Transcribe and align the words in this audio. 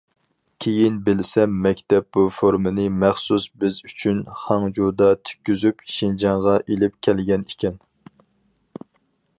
كېيىن 0.63 0.95
بىلسەم، 1.09 1.51
مەكتەپ 1.65 2.07
بۇ 2.17 2.23
فورمىنى 2.37 2.85
مەخسۇس 3.03 3.45
بىز 3.63 3.77
ئۈچۈن 3.89 4.23
خاڭجۇدا 4.45 5.11
تىككۈزۈپ، 5.29 5.87
شىنجاڭغا 5.99 6.59
ئېلىپ 6.63 6.99
كەلگەن 7.09 7.47
ئىكەن. 7.53 7.79